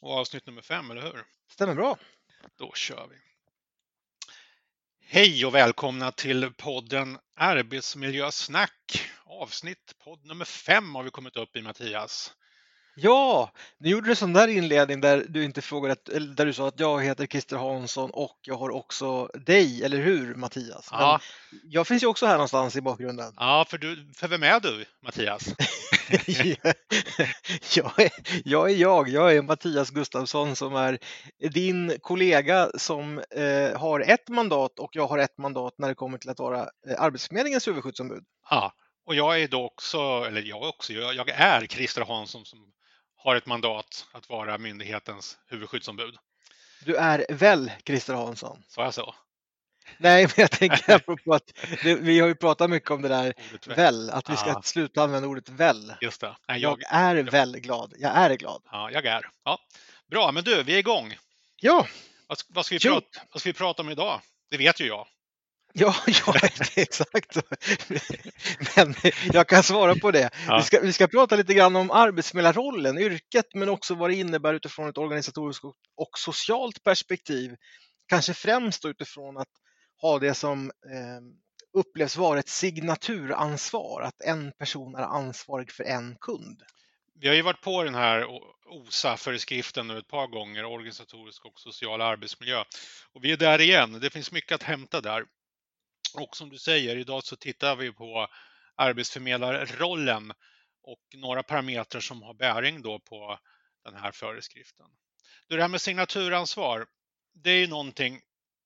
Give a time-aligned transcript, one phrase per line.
[0.00, 1.24] och avsnitt nummer fem, eller hur?
[1.50, 1.98] Stämmer bra.
[2.56, 3.16] Då kör vi.
[5.00, 9.10] Hej och välkomna till podden Arbetsmiljösnack.
[9.24, 12.34] Avsnitt podd nummer fem har vi kommit upp i Mattias.
[13.00, 16.68] Ja, nu gjorde du sån där inledning där du inte frågade, eller där du sa
[16.68, 20.88] att jag heter Christer Hansson och jag har också dig, eller hur Mattias?
[20.90, 21.20] Men Ja,
[21.64, 23.32] Jag finns ju också här någonstans i bakgrunden.
[23.36, 25.48] ja för, du, för vem är du, Mattias?
[27.76, 28.10] jag, är,
[28.44, 30.98] jag är jag, jag är Mattias Gustafsson som är
[31.50, 36.18] din kollega som eh, har ett mandat och jag har ett mandat när det kommer
[36.18, 38.24] till att vara eh, Arbetsförmedlingens huvudskyddsombud.
[38.50, 38.72] Ja,
[39.06, 42.58] och jag är då också, eller jag också, jag, jag är Christer Hansson som
[43.28, 46.14] har ett mandat att vara myndighetens huvudskyddsombud.
[46.84, 48.62] Du är väl Christer Hansson?
[48.68, 49.14] Sa jag så?
[49.98, 51.52] Nej, men jag tänker apropå att
[51.82, 53.34] det, vi har ju pratat mycket om det där
[53.66, 53.76] väl.
[53.76, 54.62] väl, att vi ska Ja.
[54.62, 55.94] sluta använda ordet väl.
[56.00, 56.36] Just det.
[56.48, 57.94] Nej, Jag jag, är väl glad.
[57.98, 58.62] Jag är glad.
[58.72, 59.30] ja, jag är.
[59.44, 59.58] Ja.
[60.10, 61.16] Bra, men du, vi är igång.
[61.60, 61.86] Ja,
[62.26, 64.20] Vad, vad, ska vi prata, vad ska vi prata om idag?
[64.50, 65.06] Det vet ju jag.
[65.72, 66.34] Ja, ja
[66.76, 67.36] exakt.
[68.76, 68.94] Men
[69.32, 70.30] jag kan svara på det.
[70.46, 70.56] Ja.
[70.58, 74.54] Vi, ska, vi ska prata lite grann om arbetsmiljörollen, yrket, men också vad det innebär
[74.54, 75.64] utifrån ett organisatoriskt
[75.96, 77.56] och- socialt perspektiv.
[78.08, 79.48] Kanske främst utifrån att
[80.02, 81.20] ha det som eh,
[81.80, 86.62] upplevs vara ett signaturansvar, att en person är ansvarig för en kund.
[87.20, 88.26] Vi har ju varit på den här
[88.70, 92.64] OSA-föreskriften nu ett par gånger, organisatorisk och social arbetsmiljö.
[93.12, 94.00] Och vi är där igen.
[94.00, 95.24] Det finns mycket att hämta där.
[96.22, 98.28] Och som du säger, idag så tittar vi på
[98.74, 100.32] arbetsförmedlarrollen
[100.82, 103.38] och några parametrar som har bäring då på
[103.84, 104.86] den här föreskriften.
[105.48, 106.86] Det här med signaturansvar,
[107.34, 108.20] det är ju någonting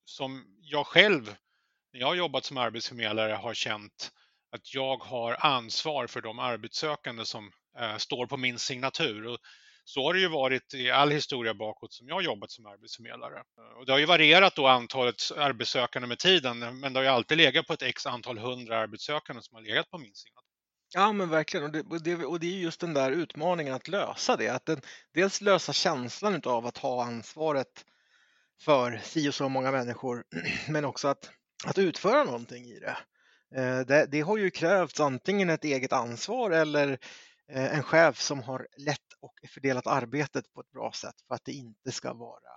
[0.05, 1.37] som jag själv,
[1.93, 4.13] när jag har jobbat som arbetsförmedlare, har känt
[4.51, 9.27] att jag har ansvar för de arbetssökande som eh, står på min signatur.
[9.27, 9.39] Och
[9.85, 13.39] så har det ju varit i all historia bakåt som jag har jobbat som arbetsförmedlare.
[13.39, 17.11] Eh, och det har ju varierat då antalet arbetssökande med tiden, men det har ju
[17.11, 20.41] alltid legat på ett x antal hundra arbetssökande som har legat på min sida.
[20.95, 21.67] Ja, men verkligen.
[21.67, 24.49] Och det, och, det, och det är just den där utmaningen att lösa det.
[24.49, 24.81] Att den,
[25.15, 27.85] dels lösa känslan av att ha ansvaret
[28.61, 30.25] för si och så många människor,
[30.69, 31.31] men också att,
[31.67, 32.97] att utföra någonting i det.
[33.57, 36.99] Eh, det, det har ju krävts antingen ett eget ansvar eller eh,
[37.55, 41.45] Eh, en chef som har lett och fördelat arbetet på ett bra sätt för att
[41.45, 42.53] det inte ska vara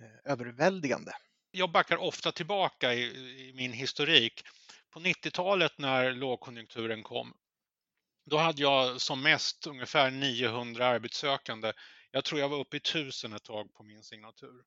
[0.00, 1.12] eh, överväldigande.
[1.50, 3.02] Jag backar ofta tillbaka i,
[3.48, 4.42] i min historik.
[4.90, 7.34] På 90-talet när lågkonjunkturen kom,
[8.26, 11.72] då hade jag som mest ungefär 900 arbetssökande.
[12.10, 14.62] Jag tror jag var uppe i 1000 ett tag på min signatur.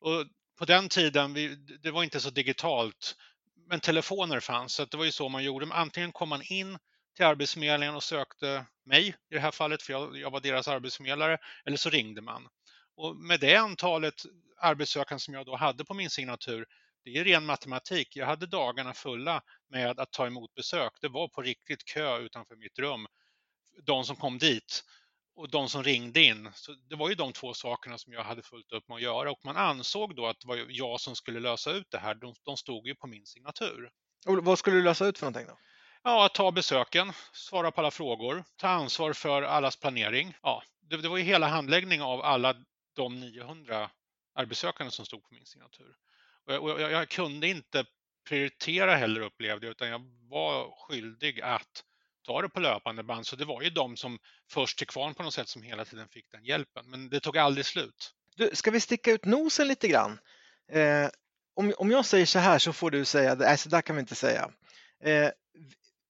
[0.00, 0.26] Och
[0.58, 3.16] på den tiden, vi, det var inte så digitalt,
[3.66, 5.66] men telefoner fanns, så det var ju så man gjorde.
[5.72, 6.78] Antingen kom man in
[7.16, 11.38] till Arbetsförmedlingen och sökte mig i det här fallet, för jag, jag var deras arbetsförmedlare,
[11.64, 12.48] eller så ringde man.
[12.96, 14.14] Och med det antalet
[14.60, 16.66] arbetssökande som jag då hade på min signatur,
[17.04, 18.16] det är ren matematik.
[18.16, 20.92] Jag hade dagarna fulla med att ta emot besök.
[21.00, 23.06] Det var på riktigt kö utanför mitt rum.
[23.82, 24.84] De som kom dit
[25.36, 26.50] och de som ringde in.
[26.54, 29.30] Så det var ju de två sakerna som jag hade fullt upp med att göra
[29.30, 32.14] och man ansåg då att det var jag som skulle lösa ut det här.
[32.14, 33.90] De, de stod ju på min signatur.
[34.26, 35.58] Och vad skulle du lösa ut för någonting då?
[36.06, 40.36] Ja, att ta besöken, svara på alla frågor, ta ansvar för allas planering.
[40.42, 42.54] Ja, det, det var ju hela handläggning av alla
[42.96, 43.90] de 900
[44.34, 45.96] arbetssökande som stod på min signatur.
[46.46, 47.84] Och jag, och jag, jag kunde inte
[48.28, 50.00] prioritera heller upplevde jag, utan jag
[50.30, 51.84] var skyldig att
[52.26, 53.26] ta det på löpande band.
[53.26, 54.18] Så det var ju de som
[54.50, 56.90] först till kvarn på något sätt som hela tiden fick den hjälpen.
[56.90, 58.14] Men det tog aldrig slut.
[58.36, 60.18] Du, ska vi sticka ut nosen lite grann?
[60.72, 61.08] Eh,
[61.54, 63.96] om, om jag säger så här så får du säga, nej äh, så där kan
[63.96, 64.50] vi inte säga.
[65.04, 65.30] Eh,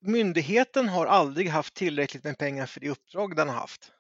[0.07, 3.93] myndigheten har aldrig haft tillräckligt med pengar för det uppdrag den har haft.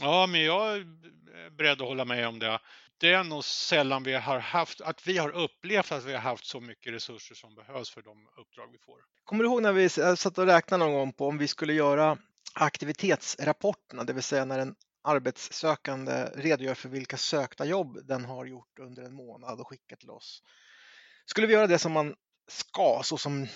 [0.00, 2.58] Ja, men jag är beredd att hålla med om det.
[2.98, 6.44] Det är nog sällan vi har haft, att vi har upplevt att vi har haft
[6.44, 8.98] så mycket resurser som behövs för de uppdrag vi får.
[9.24, 11.72] Kommer du ihåg när vi jag satt och räknade någon gång på om vi skulle
[11.72, 12.18] göra
[12.54, 18.78] aktivitetsrapporterna, det vill säga när en arbetssökande redogör för vilka sökta jobb den har gjort
[18.78, 20.42] under en månad och skickat till oss.
[21.26, 22.14] Skulle vi göra det som man
[22.48, 23.46] ska, så som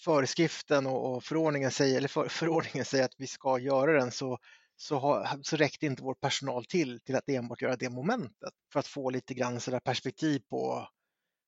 [0.00, 4.38] föreskriften och, och förordningen säger, eller för, förordningen säger att vi ska göra den, så,
[4.76, 8.80] så, ha, så räckte inte vår personal till till att enbart göra det momentet för
[8.80, 10.88] att få lite grann sådär perspektiv på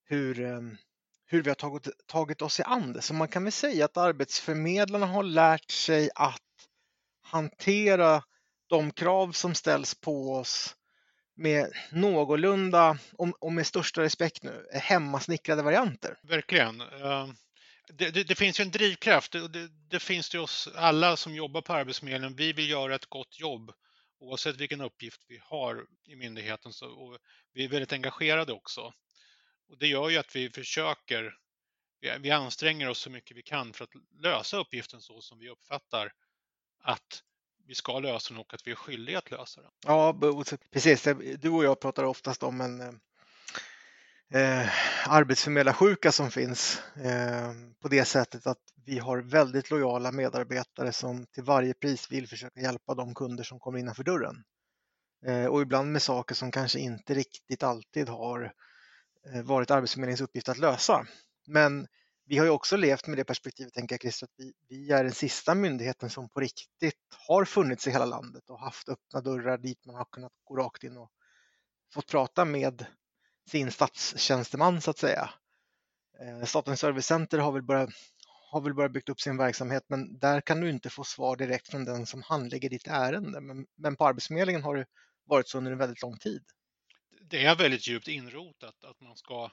[0.04, 0.76] hur, ehm,
[1.26, 3.02] hur vi har tagit, tagit oss i an det.
[3.02, 6.40] Så man kan väl säga att arbetsförmedlarna har lärt sig att
[7.22, 8.22] hantera
[8.66, 10.76] de krav som ställs på oss
[11.37, 16.19] med någorlunda, och, och med största respekt nu, hemmasnickrade varianter.
[16.22, 16.81] Verkligen.
[16.81, 17.34] Ehm,
[17.98, 19.32] det, det, det finns ju en drivkraft.
[19.32, 22.36] Det, det, det finns det hos alla som jobbar på Arbetsförmedlingen.
[22.36, 23.72] Vi vill göra ett gott jobb
[24.20, 26.72] oavsett vilken uppgift vi har i myndigheten.
[26.72, 27.18] Så, och
[27.52, 28.92] vi är väldigt engagerade också.
[29.68, 31.34] Och det gör ju att vi försöker,
[32.20, 33.90] vi anstränger oss så mycket vi kan för att
[34.22, 36.12] lösa uppgiften så som vi uppfattar
[36.82, 37.22] att
[37.66, 39.70] vi ska lösa den och att vi är skyldiga att lösa den.
[39.86, 40.18] Ja,
[40.70, 41.08] precis.
[41.38, 42.92] Du och jag pratar oftast om en eh,
[44.34, 44.69] eh,
[45.08, 47.52] arbetsförmedlarsjuka som finns eh,
[47.82, 52.61] på det sättet att vi har väldigt lojala medarbetare som till varje pris vill försöka
[52.61, 54.44] hjälpa de kunder som kommer innanför dörren.
[55.26, 58.52] Eh, och ibland med saker som kanske inte riktigt alltid har
[59.34, 61.06] eh, varit Arbetsförmedlingens uppgift att lösa.
[61.46, 61.87] Men
[62.26, 65.05] vi har ju också levt med det perspektivet, tänker jag Christer, att vi, vi, är
[65.05, 66.94] den sista myndigheten som på riktigt
[67.28, 70.85] har funnits i hela landet och haft öppna dörrar dit man har kunnat gå rakt
[70.85, 71.11] in och
[71.94, 72.87] fått prata med
[73.48, 75.30] sin statstjänsteman så att säga.
[76.20, 77.90] Eh, Statens servicecenter har väl börjat
[78.50, 81.68] har väl börjat byggt upp sin verksamhet men där kan du inte få svar direkt
[81.68, 83.40] från den som handlägger ditt ärende.
[83.40, 84.86] Men, men på Arbetsförmedlingen har det
[85.24, 86.42] varit så under en väldigt lång tid.
[87.20, 89.50] Det är väldigt djupt inrotat att man ska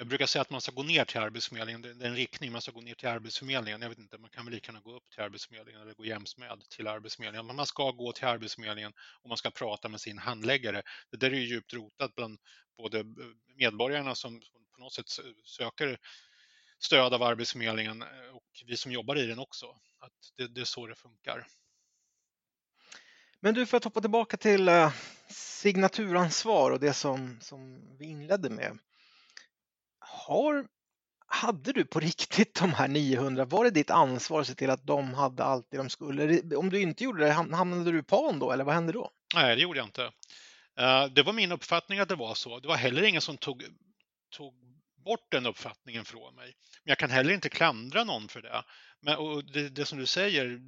[0.00, 2.62] jag brukar säga att man ska gå ner till Arbetsförmedlingen, det är en riktning, man
[2.62, 3.82] ska gå ner till Arbetsförmedlingen.
[3.82, 6.36] Jag vet inte, man kan väl lika gärna gå upp till Arbetsförmedlingen eller gå jäms
[6.36, 7.46] med till Arbetsförmedlingen.
[7.46, 8.92] Men man ska gå till Arbetsförmedlingen
[9.22, 10.82] och man ska prata med sin handläggare.
[11.10, 12.38] Det där är ju djupt rotat bland
[12.76, 13.04] både eh,
[13.56, 14.40] medborgarna som
[14.74, 15.06] på något sätt
[15.44, 15.98] söker
[16.78, 19.66] stöd av Arbetsförmedlingen eh, och vi som jobbar i den också.
[19.98, 21.46] Att det, det är så det funkar.
[23.40, 24.92] Men du, för att hoppa tillbaka till eh,
[25.30, 28.78] signaturansvar och det som, som vi inledde med
[30.30, 30.66] har,
[31.26, 33.44] hade du på riktigt de här 900?
[33.44, 36.56] Var det ditt ansvar att se till att de hade allt det de skulle?
[36.56, 39.10] Om du inte gjorde det, hamnade du pan då eller vad hände då?
[39.34, 40.12] Nej, det gjorde jag inte.
[40.78, 42.60] Eh, det var min uppfattning att det var så.
[42.60, 43.64] Det var heller ingen som tog,
[44.30, 44.54] tog
[45.04, 46.54] bort den uppfattningen från mig.
[46.84, 48.62] Men jag kan heller inte klandra någon för det.
[49.00, 50.60] Men, och det, det som du säger,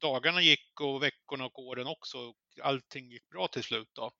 [0.00, 2.16] dagarna gick och veckorna och åren också.
[2.62, 3.88] Allting gick bra till slut.
[3.92, 4.10] Då.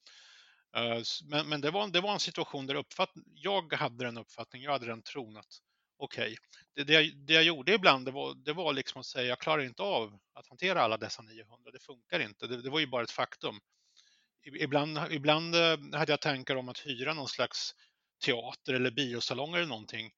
[0.76, 4.64] Eh, men, men det, var, det var en situation där uppfatt, jag hade den uppfattningen,
[4.64, 5.58] jag hade den tron att
[5.96, 6.36] okej, okay,
[6.74, 9.38] det, det, jag, det jag gjorde ibland det var, det var liksom att säga jag
[9.38, 12.86] klarar inte av att hantera alla dessa 900, det funkar inte, det, det var ju
[12.86, 13.60] bara ett faktum.
[14.60, 17.74] Ibland, ibland eh, hade jag tankar om att hyra någon slags
[18.24, 20.10] teater eller biosalong eller någonting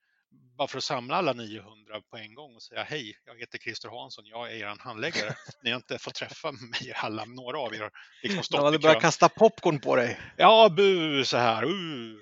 [0.56, 3.88] bara för att samla alla 900 på en gång och säga hej, jag heter Christer
[3.88, 5.34] Hansson, jag är er handläggare.
[5.62, 7.90] Ni har inte fått träffa mig alla, några av er har
[8.22, 10.20] liksom stått De hade börjat kasta popcorn på dig.
[10.36, 11.64] Ja, bu, så här.
[11.64, 12.19] Uh.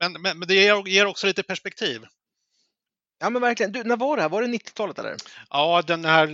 [0.00, 0.54] Men, men, men, det
[0.88, 2.06] ger också lite perspektiv.
[3.18, 3.72] Ja men verkligen.
[3.72, 4.28] Du, när var det här?
[4.28, 5.16] Var det 90-talet eller?
[5.50, 6.26] Ja, den här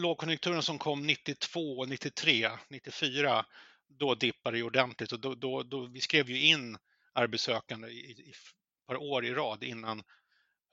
[0.00, 3.44] lågkonjunkturen som kom 92, 93, 94,
[3.88, 6.78] då dippade det ordentligt och då, då, då, vi skrev ju in
[7.12, 10.02] arbetssökande i, i ett par år i rad innan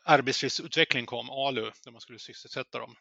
[0.03, 2.95] arbetslivsutveckling kom, ALU, där man skulle sysselsätta dem.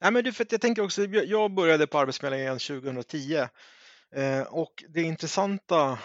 [0.00, 3.48] Nej, men du, för jag tänker också, jag började på Arbetsförmedlingen 2010
[4.16, 5.98] eh, och det intressanta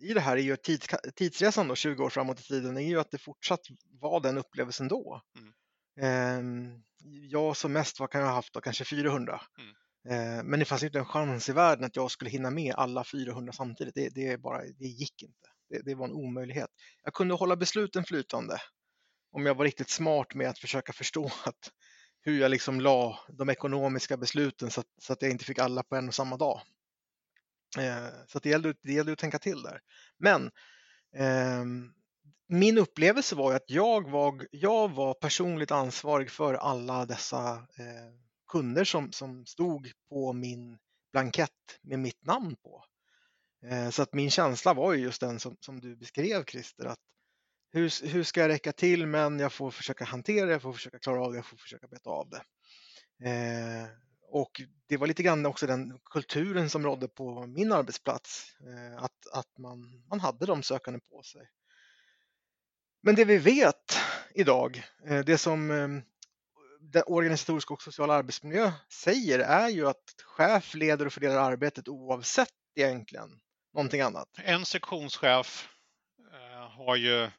[0.00, 3.00] i det här är ju tids, tidsresan då, 20 år framåt i tiden, är ju
[3.00, 3.60] att det fortsatt
[4.00, 5.20] var den upplevelsen då.
[5.38, 5.52] Mm.
[6.00, 6.78] Eh,
[7.30, 9.40] jag som mest, vad kan jag ha haft då, kanske 400.
[9.58, 9.74] Mm.
[10.08, 13.04] Eh, men det fanns inte en chans i världen att jag skulle hinna med alla
[13.04, 13.94] 400 samtidigt.
[13.94, 15.48] Det, det, bara, det gick inte.
[15.70, 16.70] Det, det var en omöjlighet.
[17.02, 18.58] Jag kunde hålla besluten flytande
[19.34, 21.72] om jag var riktigt smart med att försöka förstå att
[22.20, 25.82] hur jag liksom la de ekonomiska besluten så att, så att jag inte fick alla
[25.82, 26.60] på en och samma dag.
[27.78, 29.80] Eh, så det, gällde, det gällde att tänka till där.
[30.18, 30.50] Men
[31.16, 31.64] eh,
[32.48, 38.12] min upplevelse var att jag var, jag var personligt ansvarig för alla dessa eh,
[38.52, 40.78] kunder som, som stod på min
[41.12, 42.84] blankett med mitt namn på.
[43.66, 46.98] Eh, så att min känsla var ju just den som, som du beskrev Christer, att
[47.74, 50.98] hur, hur ska jag räcka till men jag får försöka hantera det, jag får försöka
[50.98, 52.42] klara av det, jag får försöka beta av det.
[53.30, 53.88] Eh,
[54.28, 59.26] och det var lite grann också den kulturen som rådde på min arbetsplats, eh, att,
[59.32, 61.50] att man, man hade de sökande på sig.
[63.02, 63.98] Men det vi vet
[64.34, 71.06] idag, eh, det som eh, organisatorisk och social arbetsmiljö säger är ju att chef leder
[71.06, 73.40] och fördelar arbetet oavsett egentligen
[73.74, 74.28] någonting annat.
[74.34, 75.68] En sektionschef
[76.32, 77.30] eh, har ju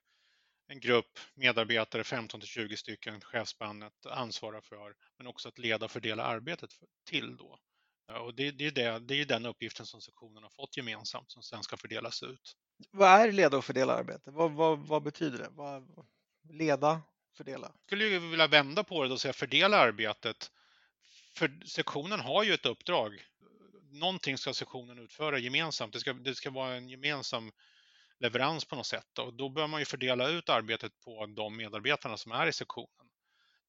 [0.67, 5.91] en grupp medarbetare, 15 till 20 stycken, chefsbandet ansvarar för, men också att leda och
[5.91, 6.69] fördela arbetet
[7.09, 7.59] till då.
[8.07, 11.43] Och det, det, är det, det är den uppgiften som sektionen har fått gemensamt som
[11.43, 12.55] sen ska fördelas ut.
[12.91, 14.31] Vad är leda och fördela arbete?
[14.31, 15.49] Vad, vad, vad betyder det?
[15.51, 16.05] Vad,
[16.49, 17.01] leda,
[17.37, 17.67] fördela?
[17.67, 20.51] Jag skulle ju vilja vända på det och säga fördela arbetet.
[21.35, 23.25] För sektionen har ju ett uppdrag.
[23.91, 25.93] Någonting ska sektionen utföra gemensamt.
[25.93, 27.51] Det ska, det ska vara en gemensam
[28.25, 29.19] leverans på något sätt.
[29.19, 33.09] Och då bör man ju fördela ut arbetet på de medarbetarna som är i sektionen.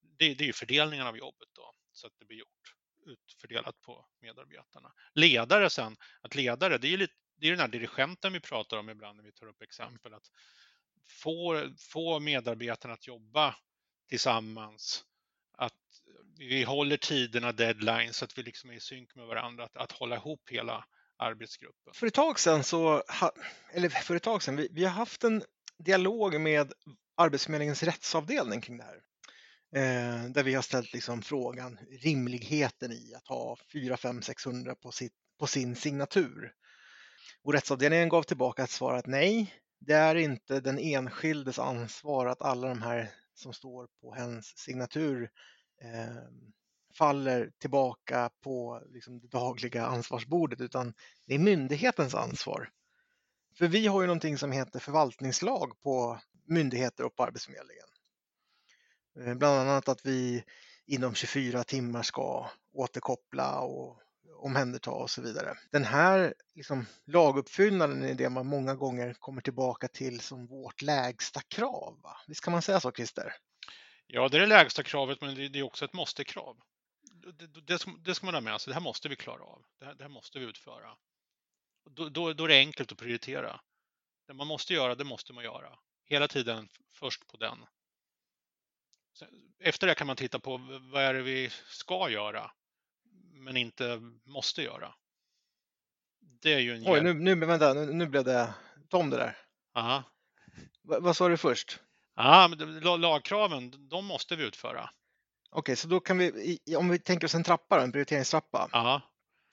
[0.01, 2.73] Det, det är ju fördelningen av jobbet då, så att det blir gjort.
[3.05, 4.93] utfördelat på medarbetarna.
[5.13, 8.89] Ledare sen, att ledare, det är, lite, det är den här dirigenten vi pratar om
[8.89, 10.13] ibland när vi tar upp exempel.
[10.13, 10.31] Att
[11.09, 13.55] få, få medarbetarna att jobba
[14.09, 15.05] tillsammans,
[15.51, 15.73] att
[16.37, 19.91] vi håller tiderna, deadlines, så att vi liksom är i synk med varandra, att, att
[19.91, 20.85] hålla ihop hela
[21.17, 21.93] arbetsgruppen.
[21.93, 23.03] För ett tag sedan så,
[23.71, 25.43] eller för ett tag sedan, vi, vi har haft en
[25.77, 26.73] dialog med
[27.15, 29.01] Arbetsförmedlingens rättsavdelning kring det här.
[29.75, 34.91] Eh, där vi har ställt liksom frågan rimligheten i att ha 4, 5, 600 på,
[34.91, 36.53] sitt, på sin signatur.
[37.43, 42.41] Och rättsavdelningen gav tillbaka ett svar att nej, det är inte den enskildes ansvar att
[42.41, 45.29] alla de här som står på hens signatur
[45.81, 46.23] eh,
[46.97, 50.93] faller tillbaka på liksom, det dagliga ansvarsbordet utan
[51.25, 52.69] det är myndighetens ansvar.
[53.57, 57.87] För vi har ju någonting som heter förvaltningslag på myndigheter och på Arbetsförmedlingen.
[59.19, 60.43] Eh, bland annat att vi
[60.85, 64.01] inom 24 timmar ska återkoppla och
[64.39, 65.53] omhänderta och så vidare.
[65.71, 71.41] Den här liksom, laguppfyllnaden är det man många gånger kommer tillbaka till som vårt lägsta
[71.41, 71.99] krav.
[72.03, 72.17] Va?
[72.27, 73.33] Visst kan man säga så, Christer?
[74.07, 76.57] Ja, det är det lägsta kravet, men det är också ett måste-krav.
[77.33, 78.71] Det, det, det, ska man ha med sig.
[78.71, 79.65] Det här måste vi klara av.
[79.79, 80.97] Det här, det här måste vi utföra.
[81.89, 83.61] Då, då, då, är det enkelt att prioritera.
[84.27, 85.79] Det man måste göra, det måste man göra.
[86.05, 87.65] Hela tiden först på den.
[89.59, 90.57] Efter det kan man titta på
[90.91, 92.51] vad är det vi ska göra,
[93.33, 94.95] men inte måste göra.
[96.19, 98.53] Det är ju en Oj, nu, nu, vänta, nu, nu blev det
[98.89, 99.37] tom det där.
[99.73, 100.03] Aha.
[100.81, 101.79] Va, vad sa du först?
[102.15, 104.89] Ja, men lagkraven, de måste vi utföra.
[105.57, 108.69] Okej, så då kan vi, om vi tänker oss en trappa, en prioriteringstrappa.
[108.71, 109.01] Aha.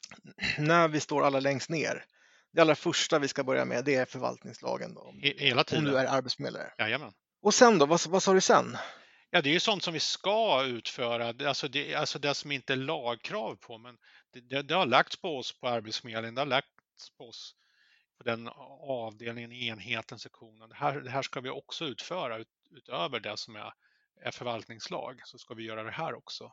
[0.59, 2.05] När vi står alla längst ner,
[2.53, 4.95] det allra första vi ska börja med det är förvaltningslagen.
[4.95, 5.87] Då, Hela tiden.
[5.87, 6.73] Om du är arbetsförmedlare.
[6.79, 7.13] Jajamän.
[7.43, 8.77] Och sen då, vad, vad sa du sen?
[9.31, 12.73] Ja, det är ju sånt som vi ska utföra, alltså det, alltså det som inte
[12.73, 13.97] är lagkrav på, men
[14.33, 17.55] det, det, det har lagts på oss på Arbetsförmedlingen, det har lagts på oss
[18.19, 18.49] på den
[18.81, 20.69] avdelningen, enheten, sektionen.
[20.69, 23.73] Det här, det här ska vi också utföra ut, utöver det som är,
[24.21, 26.53] är förvaltningslag, så ska vi göra det här också.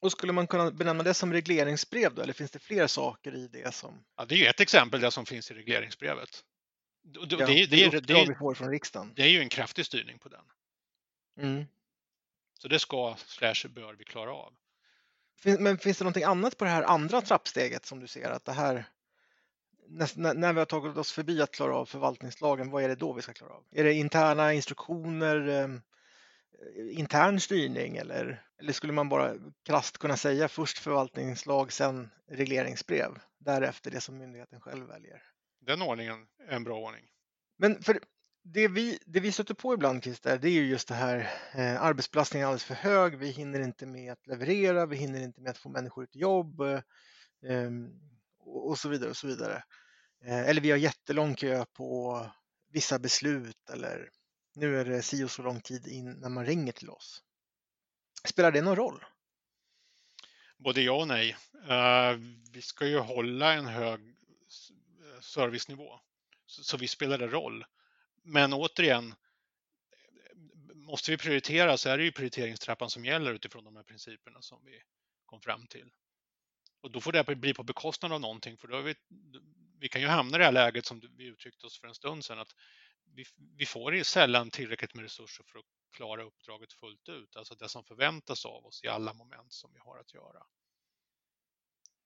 [0.00, 3.48] Och skulle man kunna benämna det som regleringsbrev då, eller finns det fler saker i
[3.48, 4.04] det som?
[4.16, 6.44] Ja, det är ju ett exempel, det som finns i regleringsbrevet.
[7.02, 9.12] Det, ja, det, det, det, det, vi får från riksdagen.
[9.16, 10.44] det är ju en kraftig styrning på den.
[11.40, 11.64] Mm.
[12.58, 14.54] Så det ska slash bör vi klara av.
[15.44, 18.52] Men finns det någonting annat på det här andra trappsteget som du ser att det
[18.52, 18.84] här
[20.14, 23.22] när vi har tagit oss förbi att klara av förvaltningslagen, vad är det då vi
[23.22, 23.64] ska klara av?
[23.70, 25.82] Är det interna instruktioner, ehm,
[26.90, 29.34] intern styrning eller, eller skulle man bara
[29.64, 35.22] krasst kunna säga först förvaltningslag, sen regleringsbrev, därefter det som myndigheten själv väljer?
[35.60, 37.04] Den ordningen är en bra ordning.
[37.58, 38.00] Men för
[38.44, 41.82] det vi, det vi stöter på ibland Christer, det är ju just det här eh,
[41.82, 45.50] arbetsbelastningen är alldeles för hög, vi hinner inte med att leverera, vi hinner inte med
[45.50, 47.70] att få människor ut jobb eh,
[48.38, 49.62] och så vidare och så vidare.
[50.24, 52.26] Eh, eller vi har jättelång kö på
[52.72, 54.10] vissa beslut eller
[54.58, 57.22] nu är det si och så lång tid in när man ringer till oss.
[58.24, 59.04] Spelar det någon roll?
[60.56, 61.36] Både ja och nej.
[61.68, 62.16] Eh,
[62.52, 66.00] vi ska ju hålla en hög eh, servicenivå,
[66.46, 67.64] så, så vi spelar det roll.
[68.22, 69.14] Men återigen,
[70.74, 74.64] måste vi prioritera så är det ju prioriteringstrappan som gäller utifrån de här principerna som
[74.64, 74.82] vi
[75.26, 75.90] kom fram till.
[76.80, 78.94] Och då får det bli på bekostnad av någonting, för då vi,
[79.78, 82.24] vi kan ju hamna i det här läget som vi uttryckte oss för en stund
[82.24, 82.54] sedan, att
[83.14, 83.24] vi,
[83.56, 87.84] vi får sällan tillräckligt med resurser för att klara uppdraget fullt ut, alltså det som
[87.84, 90.42] förväntas av oss i alla moment som vi har att göra.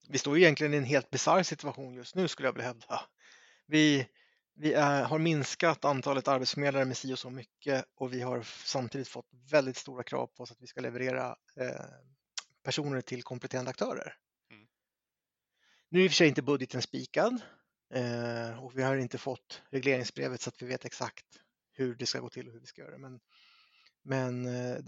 [0.08, 3.00] Vi står egentligen i en helt bisarr situation just nu skulle jag vilja hävda.
[3.66, 4.08] Vi,
[4.54, 9.08] vi är, har minskat antalet arbetsförmedlare med si och så mycket och vi har samtidigt
[9.08, 11.84] fått väldigt stora krav på oss att vi ska leverera eh,
[12.62, 14.16] personer till kompletterande aktörer.
[14.50, 14.66] Mm.
[15.88, 17.40] Nu är i och för sig inte budgeten spikad
[17.92, 21.26] eh, och vi har inte fått regleringsbrevet så att vi vet exakt
[21.72, 22.98] hur det ska gå till och hur vi ska göra det.
[22.98, 23.20] Men,
[24.02, 24.78] men eh,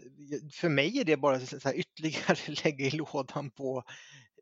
[0.52, 3.84] för mig är det bara så här ytterligare lägga i lådan på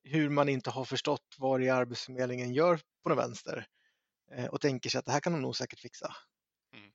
[0.04, 3.66] hur man inte har förstått vad det är Arbetsförmedlingen gör på den vänster.
[4.32, 6.16] Eh, och tänker sig att det här kan de nog säkert fixa.
[6.74, 6.90] Mm.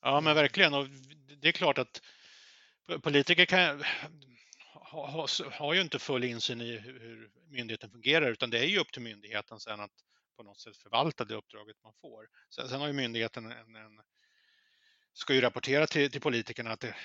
[0.00, 0.74] Ja, men verkligen.
[0.74, 0.88] Och
[1.40, 2.00] det är klart att
[3.02, 3.84] politiker kan,
[5.52, 9.02] har ju inte full insyn i hur myndigheten fungerar, utan det är ju upp till
[9.02, 9.92] myndigheten sen att
[10.36, 12.28] på något sätt förvalta det uppdraget man får.
[12.54, 14.00] Sen, sen har ju myndigheten en, en
[15.14, 16.96] ska ju rapportera till, till politikerna att det,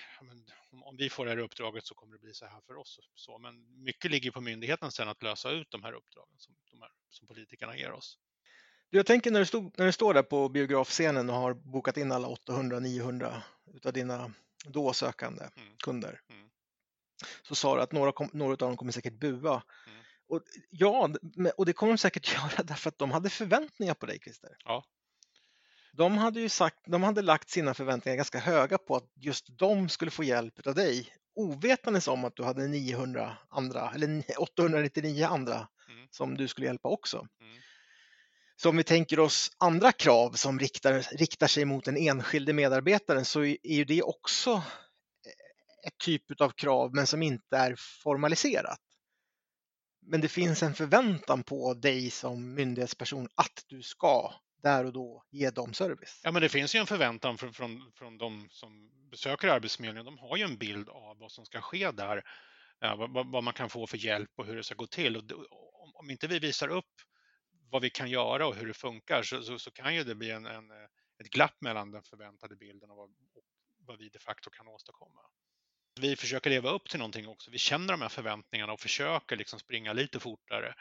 [0.72, 3.00] om, vi får det här uppdraget så kommer det bli så här för oss.
[3.16, 6.92] Så, men mycket ligger på myndigheten sen att lösa ut de här uppdragen som, här,
[7.10, 8.18] som politikerna ger oss.
[8.90, 12.12] Jag tänker när du, stod, när du står där på biografscenen och har bokat in
[12.12, 13.42] alla 800-900
[13.74, 14.34] utav dina
[14.66, 15.78] då sökande mm.
[15.78, 16.22] kunder.
[16.30, 16.50] Mm.
[17.42, 19.64] så sa du att några, några av dem kommer säkert bua.
[19.88, 20.04] Mm.
[20.30, 21.10] Och, ja,
[21.58, 24.50] och det kommer de säkert göra därför att de hade förväntningar på dig Christer.
[24.66, 24.84] Ja.
[25.94, 29.90] De hade ju sagt, de hade lagt sina förväntningar ganska höga på att just de
[29.90, 35.68] skulle få hjälp av dig ovetandes om att du hade 900 andra eller 899 andra
[35.90, 36.08] Mm.
[36.12, 37.18] som du skulle hjälpa också.
[37.18, 37.62] Mm.
[38.56, 43.26] Så om vi tänker oss andra krav som riktar, riktar sig mot den enskilde medarbetaren
[43.26, 48.80] så är ju det också eh, ett typ av krav men som inte är formaliserat.
[50.12, 55.24] Men det finns en förväntan på dig som myndighetsperson att du ska där och då
[55.30, 56.22] ge dem service.
[56.24, 60.06] Ja, men det finns ju en förväntan från, från, från de som besöker Arbetsförmedlingen.
[60.06, 62.24] De har ju en bild av vad som ska ske där,
[62.84, 65.18] eh, vad, vad- man kan få för hjälp och hur det ska gå till.
[65.18, 65.24] Och
[65.84, 66.94] om, om inte vi visar upp
[67.70, 70.32] vad vi kan göra och hur det funkar så, så, så kan ju det bli
[70.32, 70.72] en, en,
[71.20, 73.44] ett glapp mellan den förväntade bilden och vad, och
[73.78, 75.22] vad vi de facto kan åstadkomma.
[76.00, 77.52] Vi försöker leva upp till någonting också.
[77.52, 80.74] Vi känner de här förväntningarna och försöker liksom springa lite fortare,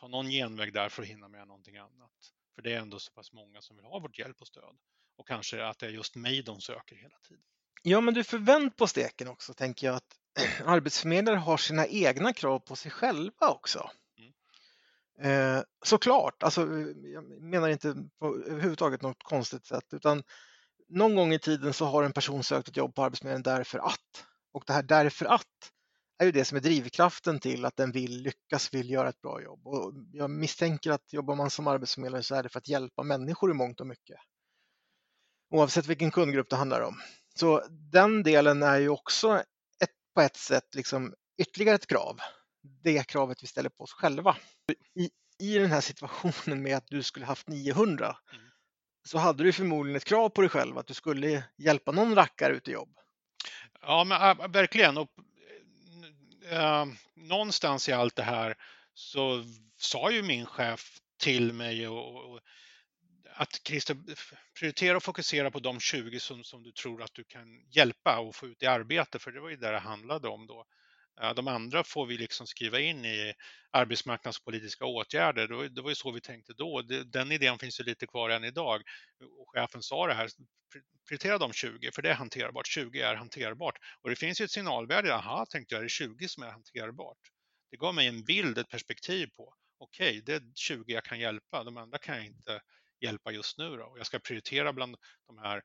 [0.00, 2.10] ta någon genväg där för att hinna med någonting annat.
[2.54, 4.76] För det är ändå så pass många som vill ha vårt hjälp och stöd.
[5.16, 7.44] Och kanske att det är just mig de söker hela tiden.
[7.82, 10.16] Ja, men du förvänt på steken också, tänker jag att
[10.64, 13.90] arbetsförmedlare har sina egna krav på sig själva också.
[14.18, 15.56] Mm.
[15.58, 20.22] Eh, såklart, alltså, eh, jag menar inte på överhuvudtaget något konstigt sätt, utan
[20.88, 24.26] någon gång i tiden så har en person sökt ett jobb på Arbetsförmedlingen därför att.
[24.56, 25.72] Och det här därför att
[26.18, 29.42] är ju det som är drivkraften till att den vill lyckas, vill göra ett bra
[29.42, 29.66] jobb.
[29.66, 33.50] Och jag misstänker att jobbar man som arbetsförmedlare så är det för att hjälpa människor
[33.50, 34.16] i mångt och mycket.
[35.50, 37.00] Oavsett vilken kundgrupp det handlar om.
[37.34, 39.42] Så den delen är ju också
[39.80, 42.18] ett, på ett sätt liksom ytterligare ett krav.
[42.82, 44.36] Det kravet vi ställer på oss själva.
[44.94, 48.44] I, I den här situationen med att du skulle haft 900 Mm.
[49.08, 52.52] så hade du förmodligen ett krav på dig själv att du skulle hjälpa någon rackare
[52.52, 52.98] ut i jobb.
[53.86, 54.98] Ja, men verkligen.
[54.98, 55.10] Och,
[56.50, 58.54] äh, någonstans i allt det här
[58.94, 59.44] så
[59.76, 62.40] sa ju min chef till mig och, och
[63.34, 63.96] att Christer,
[64.58, 68.34] prioritera och fokusera på de 20 som, som du tror att du kan hjälpa och
[68.34, 70.64] få ut i arbete, för det var ju det det handlade om då.
[71.36, 73.34] De andra får vi liksom skriva in i
[73.70, 75.48] arbetsmarknadspolitiska åtgärder.
[75.48, 76.82] Det var, det var ju så vi tänkte då.
[77.04, 78.82] Den idén finns ju lite kvar än idag.
[79.38, 80.28] Och chefen sa det här,
[81.08, 82.66] prioritera de 20, för det är hanterbart.
[82.66, 83.78] 20 är hanterbart.
[84.02, 85.14] Och det finns ju ett signalvärde.
[85.14, 87.18] Aha, tänkte jag, det är 20 som är hanterbart.
[87.70, 91.64] Det gav mig en bild, ett perspektiv på, okej, det är 20 jag kan hjälpa.
[91.64, 92.60] De andra kan jag inte
[93.00, 93.76] hjälpa just nu.
[93.76, 93.84] Då.
[93.84, 95.62] Och jag ska prioritera bland de här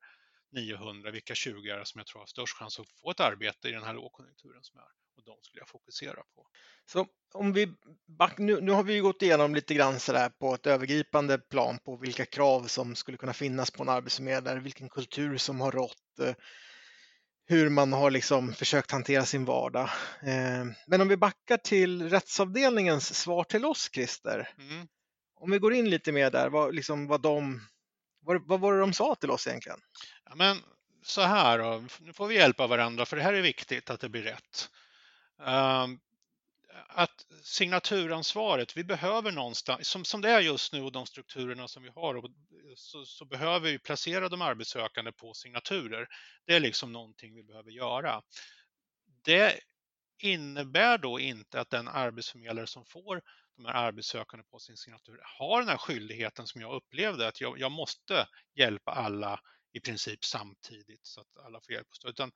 [0.52, 3.70] 900, vilka 20 är det som jag tror har störst chans att få ett arbete
[3.70, 5.01] i den här lågkonjunkturen som är.
[5.22, 6.48] Och de skulle jag fokusera på.
[6.86, 7.74] Så om vi
[8.08, 11.98] back, nu, nu har vi gått igenom lite grann sådär på ett övergripande plan på
[11.98, 16.34] vilka krav som skulle kunna finnas på en arbetsförmedlare, vilken kultur som har rått, eh,
[17.46, 19.90] hur man har liksom försökt hantera sin vardag.
[20.22, 24.50] Eh, Men om vi backar till rättsavdelningens svar till oss, Christer.
[24.58, 24.88] Mm.
[25.36, 27.62] Om vi går in lite mer där, vad, liksom, vad, de,
[28.22, 29.80] vad, vad var det de sa till oss egentligen?
[30.26, 30.58] Ja, men
[31.04, 34.10] så här då, nu får vi hjälpa varandra för det här är viktigt att det
[34.10, 34.70] blir rätt.
[35.46, 36.00] Ehm,
[36.88, 41.84] att signaturansvaret, vi behöver någonstans, som, som det är just nu och de strukturerna som
[41.84, 42.32] vi har, och
[42.76, 46.08] så, så behöver vi placera de arbetssökande på signaturer.
[46.46, 48.22] Det är liksom någonting vi behöver göra.
[49.24, 49.60] Det
[50.18, 53.22] innebär då inte att den arbetsförmedlare som får
[53.56, 57.60] de här arbetssökande på sin signatur har den här skyldigheten som jag upplevde att jag,
[57.60, 59.40] jag måste hjälpa alla
[59.74, 62.10] i princip samtidigt så att alla får hjälp och stöd.
[62.10, 62.32] Utan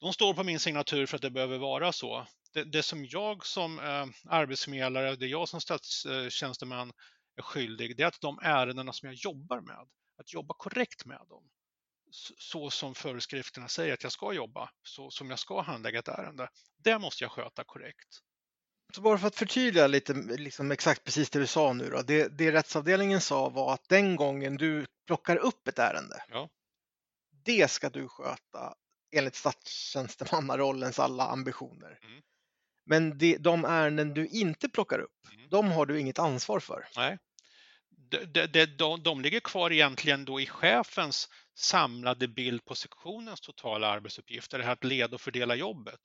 [0.00, 2.26] de står på min signatur för att det behöver vara så.
[2.52, 6.92] Det, det som jag som eh, arbetsförmedlare, det jag som statstjänsteman
[7.36, 11.20] är skyldig, det är att de ärendena som jag jobbar med, att jobba korrekt med
[11.28, 11.44] dem.
[12.38, 16.48] Så, som föreskrifterna säger att jag ska jobba, så som jag ska handlägga ett ärende.
[16.76, 18.08] Det måste jag sköta korrekt.
[18.94, 22.02] Så bara för att förtydliga lite liksom exakt precis det du sa nu då.
[22.02, 26.48] Det, det rättsavdelningen sa var att den gången du plockar upp ett ärende, Ja.
[27.44, 28.74] det ska du sköta
[29.12, 31.98] enligt statstjänstemannarollens alla ambitioner.
[32.02, 32.22] Mm.
[32.84, 35.48] Men det, de ärenden du inte plockar upp, Mm.
[35.50, 36.88] de har du inget ansvar för.
[36.96, 37.18] Nej.
[38.10, 43.40] De, de, de, de, de ligger kvar egentligen då i chefens samlade bild på sektionens
[43.40, 46.00] totala arbetsuppgifter, det här att leda och fördela jobbet.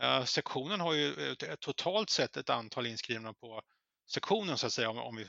[0.00, 3.62] Eh, sektionen har ju ett, ett, totalt sett ett antal inskrivna på
[4.08, 5.26] sektionen så att säga, om, om vi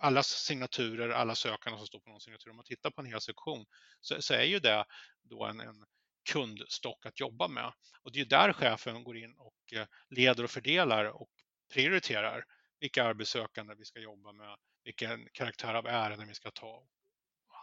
[0.00, 3.20] alla signaturer, alla sökande som står på någon signatur, om man tittar på en hel
[3.20, 3.66] sektion
[4.00, 4.84] så, så är ju det
[5.22, 5.84] då en, en
[6.28, 7.72] kundstock att jobba med.
[8.02, 11.30] Och det är där chefen går in och eh, leder och fördelar och
[11.72, 12.44] prioriterar
[12.80, 16.86] vilka arbetssökande vi ska jobba med, vilken karaktär av ärenden vi ska ta och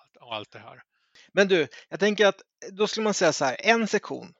[0.01, 0.83] allt, och allt det här.
[1.33, 4.33] Men du, jag tänker att då skulle man säga så här, en sektion.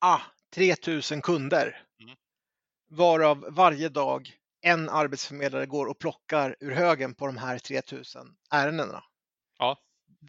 [0.00, 0.20] Ah,
[0.54, 1.82] 3000 kunder.
[2.00, 2.16] Mm.
[2.88, 9.04] Varav varje dag en arbetsförmedlare går och plockar ur högen på de här 3000 ärendena.
[9.58, 9.78] Ja.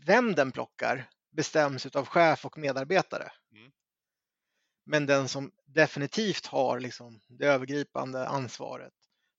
[0.06, 3.32] Vem den plockar bestäms av chef och medarbetare.
[3.52, 3.72] Mm.
[4.86, 8.94] Men den som definitivt har liksom det övergripande ansvaret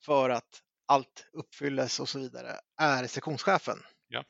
[0.04, 3.78] för att allt uppfylles och så vidare är sektionschefen.
[4.08, 4.24] Ja.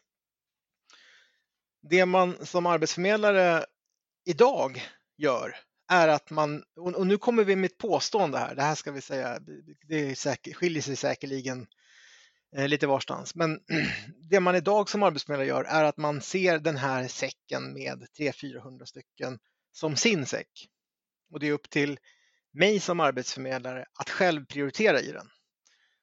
[1.82, 3.64] Det man som arbetsförmedlare
[4.24, 4.82] idag
[5.16, 5.56] gör
[5.88, 9.00] är att man, och nu kommer vi med ett påstående här, det här ska vi
[9.00, 9.38] säga,
[9.88, 11.66] det är säker, skiljer sig säkerligen
[12.56, 13.60] Eh, lite varstans, men
[14.30, 18.84] det man idag som arbetsförmedlare gör är att man ser den här säcken med 300-400
[18.84, 19.38] stycken
[19.72, 20.68] som sin säck.
[21.32, 21.98] Och det är upp till
[22.52, 25.26] mig som arbetsförmedlare att själv prioritera i den.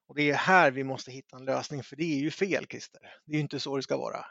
[0.07, 3.01] Och det är här vi måste hitta en lösning, för det är ju fel Christer.
[3.25, 4.25] Det är ju inte så det ska vara.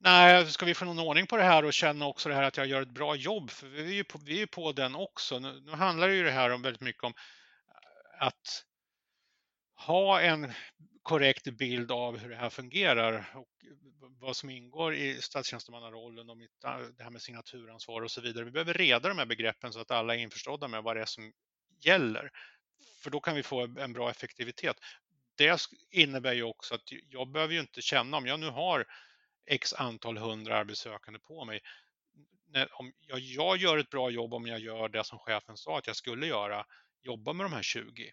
[0.00, 2.56] Nej, ska vi få någon ordning på det här och känna också det här att
[2.56, 5.38] jag gör ett bra jobb, för vi är ju på, vi är på den också.
[5.38, 7.12] Nu, nu handlar det ju det här om väldigt mycket om
[8.18, 8.64] att
[9.74, 10.52] ha en
[11.02, 13.48] korrekt bild av hur det här fungerar och
[14.20, 16.60] vad som ingår i statstjänstemannarollen och mitt,
[16.96, 18.44] det här med signaturansvar och så vidare.
[18.44, 21.06] Vi behöver reda de här begreppen så att alla är införstådda med vad det är
[21.06, 21.32] som
[21.84, 22.30] gäller.
[23.02, 24.76] För då kan vi få en bra effektivitet.
[25.36, 25.60] Det
[25.90, 28.86] innebär ju också att jag behöver ju inte känna om jag nu har
[29.46, 31.60] x antal hundra arbetssökande på mig.
[32.46, 35.78] När, om jag, jag gör ett bra jobb om jag gör det som chefen sa
[35.78, 36.66] att jag skulle göra,
[37.02, 38.12] jobba med de här 20.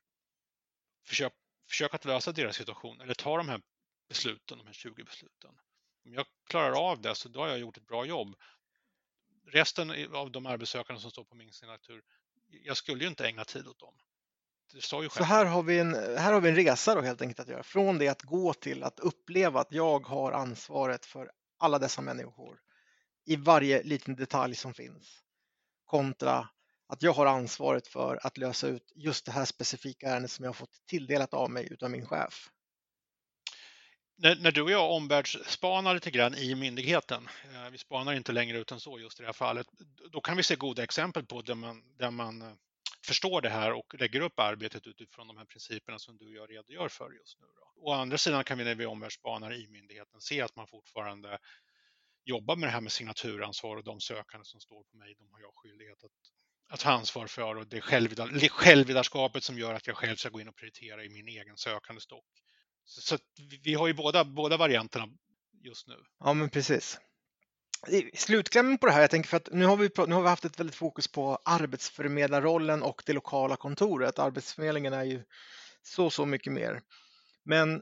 [1.06, 1.34] Försök,
[1.70, 3.62] försök att lösa deras situation eller ta de här
[4.10, 5.52] besluten, de här 20 besluten.
[6.06, 8.36] Om jag klarar av det så då har jag gjort ett bra jobb.
[9.48, 12.04] Resten av de arbetssökande som står på min signatur,
[12.48, 13.94] jag skulle ju inte ägna tid åt dem.
[14.80, 17.64] Så här har, vi en, här har vi en resa då helt enkelt att göra.
[17.64, 22.60] Från det att gå till att uppleva att jag har ansvaret för alla dessa människor
[23.26, 25.24] i varje liten detalj som finns.
[25.86, 26.50] Kontra
[26.90, 30.50] att jag har ansvaret för att lösa ut just det här specifika ärendet som jag
[30.50, 32.50] har fått tilldelat av mig utav min chef.
[34.18, 38.58] När, när du och jag omvärldsspanar lite grann i myndigheten, eh, vi spanar inte längre
[38.58, 39.68] ut än så just i det här fallet,
[40.12, 42.54] då kan vi se goda exempel på där man, där man eh,
[43.06, 46.52] förstår det här och lägger upp arbetet utifrån de här principerna som du och jag
[46.52, 47.46] redogör för just nu.
[47.56, 47.90] Då.
[47.90, 51.40] Å andra sidan kan vi när vi omvärldsspanar i myndigheten se att man fortfarande
[52.26, 55.40] jobbar med det här med signaturansvar och de sökande som står på mig, de har
[55.40, 56.12] jag skyldighet att,
[56.70, 57.82] att ta ansvar för och det
[58.50, 62.02] självledarskapet som gör att jag själv ska gå in och prioritera i min egen sökande
[62.02, 62.26] stock.
[62.86, 63.18] Så, så
[63.64, 65.08] vi har ju båda, båda varianterna
[65.64, 65.96] just nu.
[66.20, 67.00] Ja, men precis
[68.14, 70.46] slutklämmen på det här, jag tänker för att nu har, vi, nu har vi haft
[70.46, 74.20] ett väldigt fokus på arbetsförmedlarrollen och det lokala kontoret.
[74.20, 75.24] Arbetsförmedlingen är ju
[75.84, 76.82] så, så mycket mer.
[77.44, 77.82] Men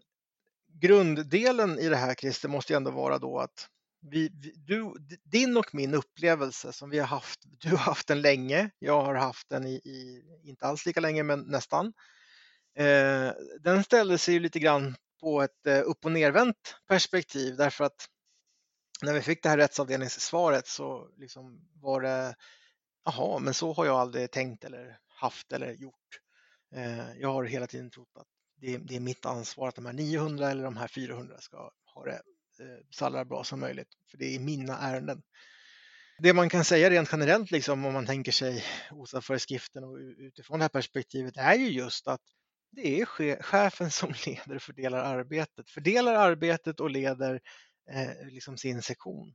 [0.82, 3.70] grunddelen i det här Christer måste ju ändå vara då att
[4.02, 4.30] vi,
[4.68, 9.02] du, din och min upplevelse som vi har haft, du har haft den länge, jag
[9.02, 11.94] har haft den i, i inte alls lika länge men nästan.
[12.78, 17.84] Eh, den ställde sig ju lite grann på ett eh, upp och nervänt perspektiv därför
[17.84, 18.08] att
[19.02, 22.36] när vi fick det här rättsavdelningssvaret så liksom var det,
[23.06, 26.20] jaha, men så har jag aldrig tänkt eller haft eller gjort.
[26.76, 29.94] Eh, jag har hela tiden trott att det, det är mitt ansvar att de här
[29.94, 32.22] 900 eller de här 400 ska ha det
[32.60, 35.22] Eh, sallar så allra bra som möjligt, för det är mina ärenden.
[36.20, 40.64] Det man kan säga rent generellt, liksom, om man tänker sig OSA-föreskriften och utifrån det
[40.64, 42.22] här perspektivet, är ju just att
[42.72, 43.06] det är
[43.42, 47.42] chefen som leder och fördelar arbetet, fördelar arbetet och leder
[47.92, 49.34] eh, liksom sin sektion.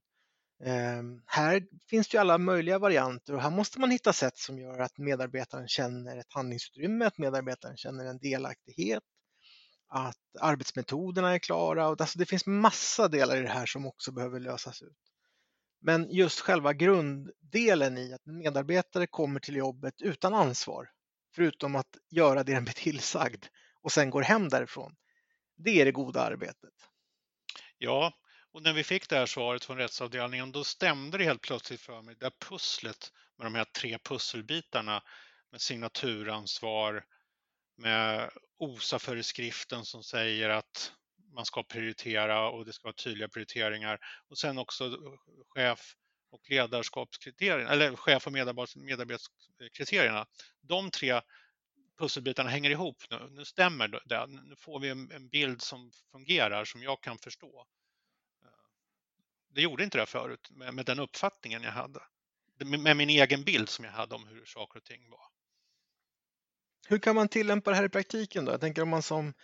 [0.64, 4.58] Eh, här finns det ju alla möjliga varianter och här måste man hitta sätt som
[4.58, 9.02] gör att medarbetaren känner ett handlingsutrymme, att medarbetaren känner en delaktighet,
[9.92, 11.88] att arbetsmetoderna är klara.
[11.88, 14.98] Och alltså det finns massa delar i det här som också behöver lösas ut.
[15.80, 20.90] Men just själva grunddelen i att en medarbetare kommer till jobbet utan ansvar,
[21.34, 23.44] förutom att göra det den blir tillsagd
[23.82, 24.96] och sen går hem därifrån.
[25.56, 26.74] Det är det goda arbetet.
[27.78, 28.12] Ja,
[28.52, 32.02] och när vi fick det här svaret från rättsavdelningen då stämde det helt plötsligt för
[32.02, 35.02] mig, det här pusslet med de här tre pusselbitarna
[35.50, 37.04] med signaturansvar,
[37.76, 40.92] med OSA-föreskriften som säger att
[41.34, 44.98] man ska prioritera och det ska vara tydliga prioriteringar och sen också
[45.48, 45.94] chef
[46.30, 50.26] och ledarskapskriterierna, eller chef och medarbetarkriterierna.
[50.60, 51.20] De tre
[51.98, 53.28] pusselbitarna hänger ihop nu.
[53.30, 54.26] Nu stämmer det.
[54.26, 57.66] Nu får vi en bild som fungerar, som jag kan förstå.
[58.42, 58.48] Eh,
[59.48, 62.00] det gjorde inte det förut med, den uppfattningen jag hade.
[62.64, 65.26] Med min egen bild som jag hade om hur saker och ting var.
[66.88, 68.52] Hur kan man tillämpa det här i praktiken då?
[68.52, 69.34] Jag tänker om man som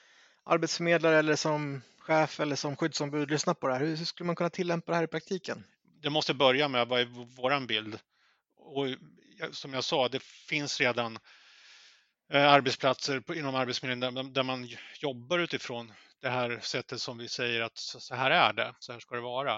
[0.44, 3.81] arbetsförmedlare eller som chef eller som skyddsombud lyssnar på det här.
[3.81, 5.64] Hur skulle man kunna tillämpa det här i praktiken?
[6.03, 7.05] Det måste börja med vad är
[7.37, 7.98] våran bild?
[8.57, 8.87] Och
[9.51, 11.18] som jag sa, det finns redan
[12.33, 14.68] eh, arbetsplatser inom Arbetsförmedlingen där, man
[15.01, 19.01] jobbar utifrån det här sättet som vi säger att så här är det, så här
[19.01, 19.55] ska det vara.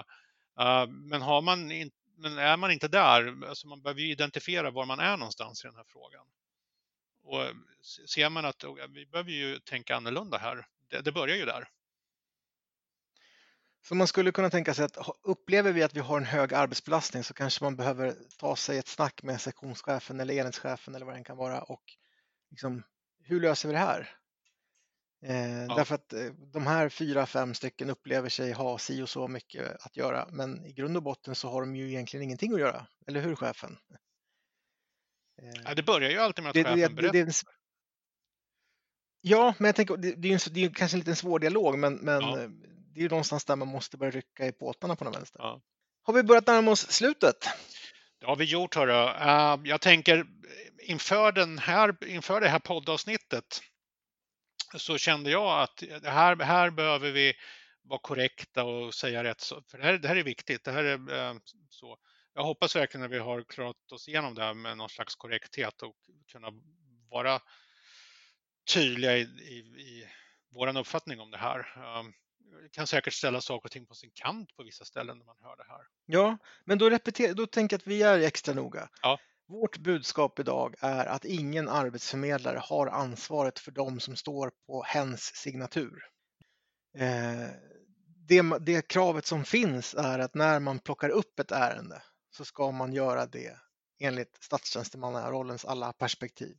[0.59, 4.85] Eh, men, har man in, men är man inte där, alltså man behöver identifiera var
[4.85, 6.25] man är någonstans i den här frågan.
[7.23, 7.43] Och
[8.07, 11.67] ser man att vi behöver ju tänka annorlunda här, det, det börjar ju där.
[13.83, 17.23] Så man skulle kunna tänka sig att upplever vi att vi har en hög arbetsbelastning
[17.23, 21.23] så kanske man behöver ta sig ett snack med sektionschefen eller enhetschefen eller vad det
[21.23, 21.83] kan vara och
[22.49, 22.83] liksom,
[23.23, 24.09] hur löser vi det här?
[25.23, 25.75] Eh, ja.
[25.75, 29.85] Därför att eh, de här fyra, fem stycken upplever sig ha si och så mycket
[29.85, 32.87] att göra men i grund och botten så har de ju egentligen ingenting att göra,
[33.07, 33.77] eller hur chefen?
[35.41, 37.13] Eh, ja, det börjar ju alltid med att det, chefen berättar.
[37.13, 37.43] Det, det,
[39.21, 41.77] ja, men jag tänker, det, det är ju det är kanske en liten svår dialog
[41.77, 42.35] men, men ja.
[42.93, 45.39] det är ju någonstans där man måste börja rycka i påtarna på något vänster.
[45.39, 45.61] Ja.
[46.03, 47.49] Har vi börjat närma oss slutet?
[48.19, 48.91] Det har vi gjort hörru.
[48.91, 50.25] Uh, jag tänker
[50.81, 53.61] inför, den här, inför det här poddavsnittet
[54.77, 57.33] så kände jag att här, här behöver vi
[57.83, 59.43] vara korrekta och säga rätt.
[59.43, 60.63] För det här, det här är viktigt.
[60.63, 61.97] Det här är, så.
[62.33, 65.81] Jag hoppas verkligen att vi har klarat oss igenom det här med någon slags korrekthet
[65.81, 65.95] och
[66.31, 66.47] kunna
[67.09, 67.41] vara
[68.73, 70.07] tydliga i, i, i
[70.49, 71.59] vår uppfattning om det här.
[71.99, 72.13] Um,
[72.71, 75.55] kan säkert ställa saker och ting på sin kant på vissa ställen när man hör
[75.55, 75.81] det här.
[76.05, 78.89] Ja, men då, repeter, då tänker jag att vi är extra noga.
[79.01, 79.19] Ja.
[79.47, 85.35] Vårt budskap idag är att ingen arbetsförmedlare har ansvaret för de som står på hens
[85.35, 86.03] signatur.
[86.97, 87.49] Eh,
[88.27, 92.71] det, det kravet som finns är att när man plockar upp ett ärende så ska
[92.71, 93.57] man göra det
[93.99, 96.57] enligt statstjänstemannarollens alla perspektiv.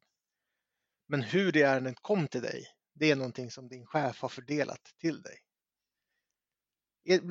[1.09, 4.95] Men hur det ärendet kom till dig, det är någonting som din chef har fördelat
[5.01, 5.39] till dig.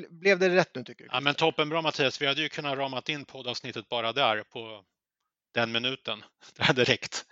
[0.10, 1.10] Blev det rätt nu tycker du?
[1.14, 2.22] Ja, men toppen bra Mattias.
[2.22, 4.86] Vi hade ju kunnat ramat in poddavsnittet bara där på
[5.54, 6.24] den minuten.
[6.56, 7.26] Det hade räckt.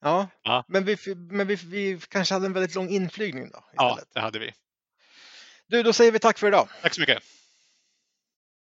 [0.00, 0.64] Ja, ja.
[0.68, 3.58] men, vi, men vi, vi kanske hade en väldigt lång inflygning då?
[3.72, 3.78] Istället.
[3.78, 4.54] Ja, det hade vi.
[5.66, 6.68] Du, då säger vi tack för idag.
[6.82, 7.22] Tack så mycket.